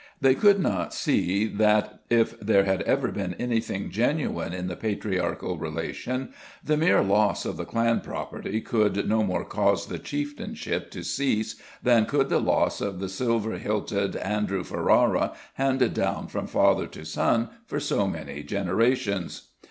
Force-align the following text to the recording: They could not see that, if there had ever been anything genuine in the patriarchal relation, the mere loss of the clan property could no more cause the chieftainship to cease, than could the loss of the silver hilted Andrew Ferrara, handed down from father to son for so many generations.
They 0.19 0.33
could 0.33 0.59
not 0.59 0.95
see 0.95 1.45
that, 1.45 2.01
if 2.09 2.39
there 2.39 2.63
had 2.63 2.81
ever 2.81 3.11
been 3.11 3.35
anything 3.35 3.91
genuine 3.91 4.51
in 4.51 4.65
the 4.65 4.75
patriarchal 4.75 5.59
relation, 5.59 6.33
the 6.63 6.75
mere 6.75 7.03
loss 7.03 7.45
of 7.45 7.55
the 7.55 7.65
clan 7.65 7.99
property 8.01 8.61
could 8.61 9.07
no 9.07 9.23
more 9.23 9.45
cause 9.45 9.85
the 9.85 9.99
chieftainship 9.99 10.89
to 10.89 11.03
cease, 11.03 11.61
than 11.83 12.07
could 12.07 12.29
the 12.29 12.41
loss 12.41 12.81
of 12.81 12.99
the 12.99 13.09
silver 13.09 13.59
hilted 13.59 14.15
Andrew 14.15 14.63
Ferrara, 14.63 15.33
handed 15.53 15.93
down 15.93 16.25
from 16.27 16.47
father 16.47 16.87
to 16.87 17.05
son 17.05 17.49
for 17.67 17.79
so 17.79 18.07
many 18.07 18.41
generations. 18.41 19.49